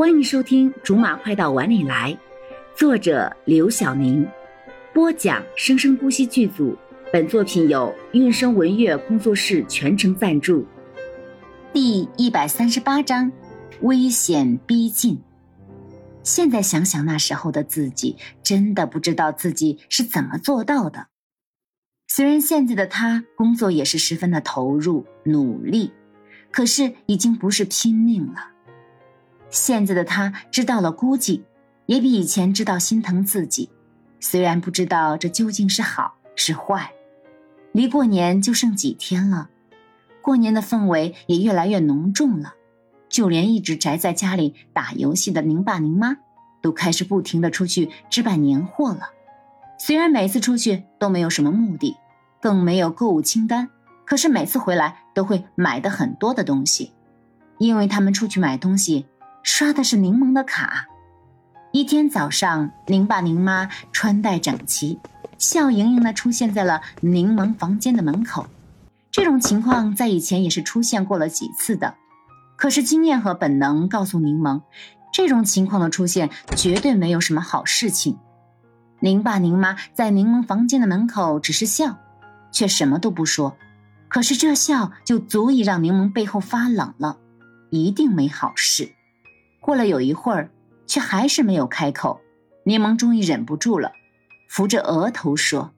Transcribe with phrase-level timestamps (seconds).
[0.00, 2.12] 欢迎收听《竹马快到碗里来》，
[2.78, 4.24] 作者刘晓宁，
[4.94, 6.78] 播讲生生不息剧组。
[7.12, 10.64] 本作品由韵声文乐工作室全程赞助。
[11.72, 13.32] 第一百三十八章：
[13.80, 15.18] 危险逼近。
[16.22, 21.08] 现在想想那时候的自己，真的不知道自己是怎么做到的。
[22.06, 25.90] 虽然现在的他工作也是十分的投入努力，
[26.52, 28.52] 可是已经不是拼命了。
[29.50, 31.44] 现在的他知道了估计，
[31.86, 33.70] 也比以前知道心疼自己。
[34.20, 36.92] 虽然不知道这究竟是好是坏，
[37.72, 39.48] 离过年就剩几天了，
[40.20, 42.54] 过年的氛围也越来越浓重了。
[43.08, 46.18] 就连一直宅在家里打游戏的宁爸宁妈，
[46.60, 49.10] 都开始不停的出去置办年货了。
[49.78, 51.96] 虽然每次出去都没有什么目的，
[52.42, 53.70] 更没有购物清单，
[54.04, 56.92] 可是每次回来都会买的很多的东西，
[57.56, 59.06] 因为他们出去买东西。
[59.42, 60.86] 刷的是柠檬的卡。
[61.72, 64.98] 一天早上，宁爸宁妈穿戴整齐，
[65.36, 68.46] 笑盈盈的出现在了柠檬房间的门口。
[69.10, 71.94] 这种情况在以前也是出现过了几次的，
[72.56, 74.62] 可是经验和本能告诉柠檬，
[75.12, 78.18] 这种情况的出现绝对没有什么好事情。
[79.00, 81.96] 宁爸宁妈在柠檬房间的门口只是笑，
[82.50, 83.56] 却什么都不说，
[84.08, 87.18] 可是这笑就足以让柠檬背后发冷了，
[87.70, 88.92] 一定没好事。
[89.68, 90.50] 过了有一会儿，
[90.86, 92.22] 却还是没有开口。
[92.64, 93.92] 柠檬终于忍不住了，
[94.48, 95.74] 扶着额头说：“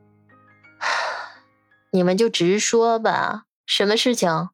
[1.91, 4.51] 你们就直说吧，什么事情？”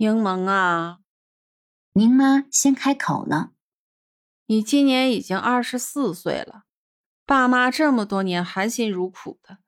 [0.00, 1.00] 柠檬啊，
[1.92, 3.50] 宁妈先开口了
[4.48, 6.62] ：“你今年已经二十四岁了，
[7.26, 9.58] 爸妈这么多年含辛茹苦的，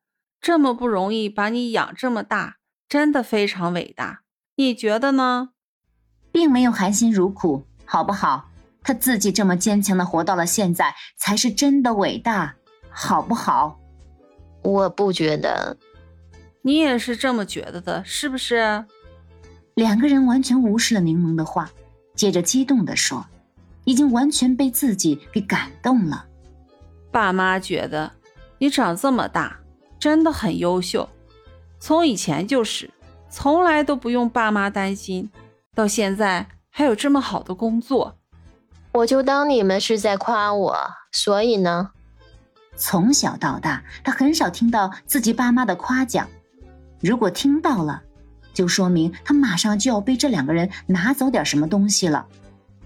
[0.40, 2.56] 这么不容易把你养这么大，
[2.88, 4.22] 真的非常伟大。
[4.56, 5.50] 你觉得呢？
[6.32, 8.47] 并没有含辛茹苦，好不好？”
[8.88, 12.56] 他自己这么坚强的活到了现在，才是真的伟大，
[12.88, 13.78] 好不好？
[14.62, 15.76] 我不觉得，
[16.62, 18.86] 你也是这么觉得的，是不是？
[19.74, 21.70] 两个人完全无视了柠檬的话，
[22.14, 23.26] 接着激动的说
[23.84, 26.24] ：“已经完全被自己给感动了。”
[27.12, 28.10] 爸妈觉得
[28.56, 29.60] 你长这么大
[29.98, 31.06] 真的很优秀，
[31.78, 32.90] 从以前就是，
[33.28, 35.30] 从来都不用爸妈担心，
[35.74, 38.17] 到现在还有这么好的工作。
[38.92, 40.76] 我就当你们是在夸我，
[41.12, 41.90] 所以呢，
[42.76, 46.26] 从小到大，他很少听到自己爸妈的夸奖。
[47.00, 48.02] 如果听到了，
[48.52, 52.26] 就说明他马上就要被这两个人拿走点什么东西了。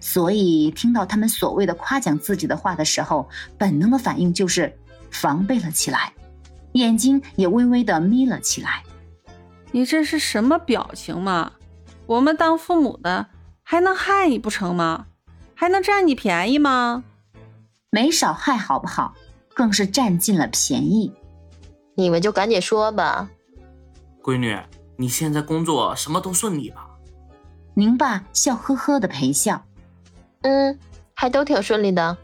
[0.00, 4.76] 所以，听到他们所谓的夸奖自己的话的时候，本能的反应就是
[5.10, 6.12] 防备了起来，
[6.72, 8.82] 眼睛也微微的眯了起来。
[9.70, 11.52] 你这是什么表情嘛？
[12.06, 13.28] 我们当父母的
[13.62, 15.06] 还能害你不成吗？
[15.54, 17.04] 还能占你便宜吗？
[17.90, 19.14] 没少害，好不好？
[19.54, 21.12] 更是占尽了便宜。
[21.94, 23.28] 你们就赶紧说吧。
[24.22, 24.58] 闺女，
[24.96, 26.88] 你现在工作什么都顺利吧？
[27.74, 29.64] 宁爸笑呵呵的陪笑。
[30.40, 30.78] 嗯，
[31.14, 32.16] 还都挺顺利的。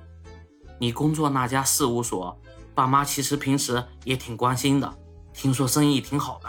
[0.78, 2.38] 你工作那家事务所，
[2.74, 4.94] 爸妈其实平时也挺关心的。
[5.32, 6.48] 听说生意挺好的。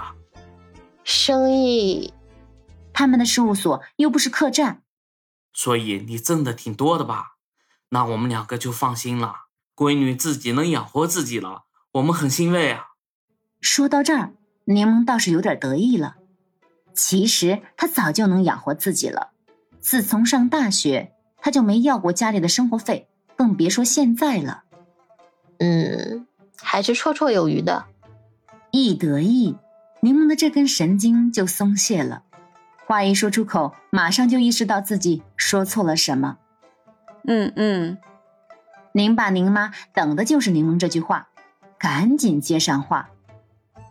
[1.03, 2.13] 生意？
[2.93, 4.81] 他们的事务所又不是客栈。
[5.59, 7.35] 所以你挣的挺多的吧？
[7.89, 9.47] 那我们两个就放心了。
[9.75, 12.91] 闺女自己能养活自己了，我们很欣慰啊。
[13.59, 14.31] 说到这儿，
[14.63, 16.15] 柠檬倒是有点得意了。
[16.95, 19.31] 其实他早就能养活自己了。
[19.81, 21.11] 自从上大学，
[21.41, 24.63] 他就没要过家里的生活费，更别说现在了。
[25.57, 27.87] 嗯，还是绰绰有余的。
[28.71, 29.57] 一得意，
[29.99, 32.23] 柠檬的这根神经就松懈了。
[32.89, 36.37] 话一说出口，马上就意识到自己说错了什么。
[37.27, 37.99] 嗯嗯，
[38.93, 41.27] 您爸您妈等的就是柠檬这句话，
[41.77, 43.11] 赶紧接上话。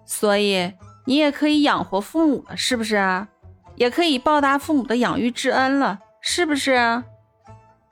[0.04, 3.28] 所以你也可以养活父母了，是不是啊？
[3.76, 7.04] 也可以报答父母的养育之恩了，是不是啊？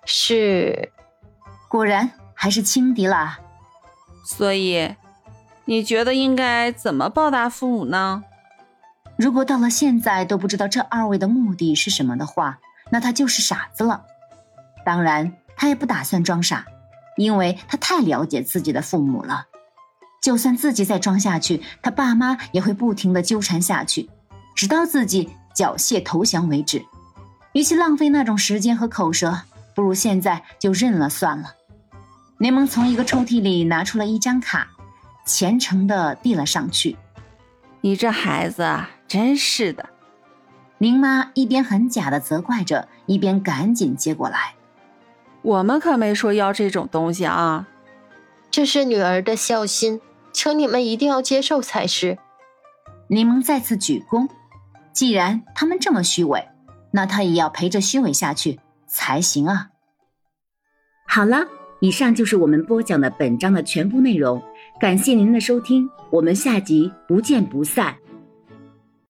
[0.05, 0.91] 是。
[1.69, 3.39] 果然还是轻敌了。
[4.25, 4.97] 所以，
[5.67, 8.25] 你觉得应该怎么报答父母呢？
[9.17, 12.59] 如果到了现在都不知道这二位的目的是什么的话，
[12.91, 14.05] 那他就是傻子了。
[14.85, 16.65] 当然，他也不打算装傻，
[17.17, 19.47] 因为他太了解自己的父母了。
[20.23, 24.11] 就算自己再装下去，他爸妈也会不停的纠缠下去，
[24.55, 26.85] 直到自己缴械投降为止。
[27.53, 29.41] 与其浪费那种时间和口舌，
[29.75, 31.55] 不如现在就认了算了。
[32.39, 34.69] 柠檬从一个抽屉里拿出了一张卡，
[35.25, 36.97] 虔诚的递了上去。
[37.81, 38.69] 你这孩子！
[39.09, 39.89] 真是的，
[40.79, 44.55] 宁妈一边很假的责怪着，一边赶紧接过来。
[45.43, 47.67] 我们可没说要这种东西啊。
[48.51, 50.01] 这是女儿的孝心，
[50.33, 52.19] 请你们一定要接受才是。
[53.09, 54.29] 柠檬再次鞠躬。
[54.93, 56.49] 既然他们这么虚伪，
[56.91, 59.69] 那他也要陪着虚伪下去才行啊。
[61.07, 61.47] 好了，
[61.81, 64.43] 以上就是我们播讲的本章的全部内容，
[64.81, 67.95] 感谢您的收听，我们下集不见不散。